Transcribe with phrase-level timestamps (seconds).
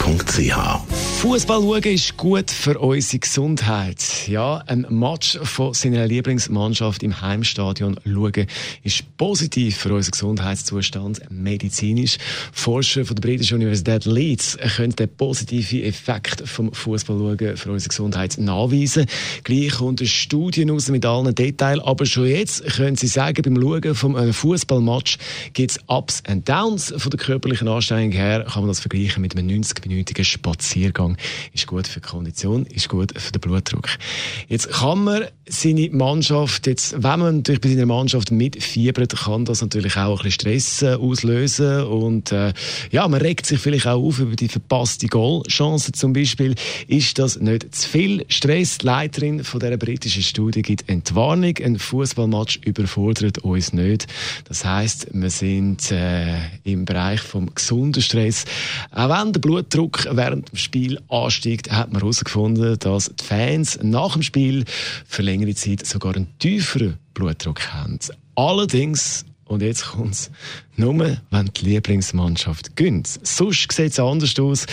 [0.00, 4.26] www.kopfwww.ch Fußball schauen ist gut für unsere Gesundheit.
[4.26, 8.46] Ja, ein Match von seiner Lieblingsmannschaft im Heimstadion schauen
[8.82, 12.16] ist positiv für unseren Gesundheitszustand medizinisch.
[12.52, 18.38] Forscher von der britischen Universität Leeds können den positiven Effekt vom Fußball für unsere Gesundheit
[18.38, 19.04] nachweisen.
[19.44, 23.60] Gleich kommt eine Studie raus mit allen Details, aber schon jetzt können Sie sagen, beim
[23.60, 25.18] Schauen von einem Fußballmatch
[25.52, 29.36] gibt es Ups und Downs von der körperlichen Anstrengung her, kann man das vergleichen mit
[29.36, 30.50] einem 90-minütigen Spaziergang.
[30.70, 31.16] Spaziergang
[31.52, 33.88] ist gut für die Kondition, ist gut für den Blutdruck.
[34.48, 39.62] Jetzt kann man seine Mannschaft, jetzt, wenn man natürlich bei seiner Mannschaft mitfiebert, kann das
[39.62, 42.52] natürlich auch ein bisschen Stress äh, auslösen und äh,
[42.92, 46.54] ja, man regt sich vielleicht auch auf über die verpasste Goalchance zum Beispiel.
[46.86, 48.78] Ist das nicht zu viel Stress?
[48.78, 51.54] Die Leiterin von dieser britischen Studie gibt Entwarnung.
[51.62, 54.06] Ein Fußballmatch überfordert uns nicht.
[54.44, 58.44] Das heißt, wir sind äh, im Bereich vom gesunden Stress.
[58.92, 64.12] Auch wenn der Blutdruck während dem Spiel ansteigt, hat man herausgefunden, dass die Fans nach
[64.12, 64.64] dem Spiel
[65.06, 67.98] für längere Zeit sogar einen tieferen Blutdruck haben.
[68.34, 70.30] Allerdings und jetzt kommt's.
[70.76, 73.08] Nur, wenn die Lieblingsmannschaft gönnt.
[73.26, 74.64] Sonst sieht es anders aus.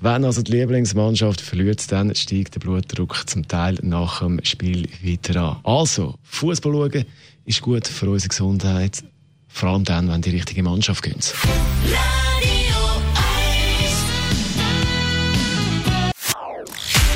[0.00, 5.40] Wenn also die Lieblingsmannschaft verliert, dann steigt der Blutdruck zum Teil nach dem Spiel weiter
[5.40, 5.56] an.
[5.62, 7.04] Also, Fußball schauen
[7.44, 9.04] ist gut für unsere Gesundheit.
[9.46, 11.32] Vor allem dann, wenn die richtige Mannschaft gönnt.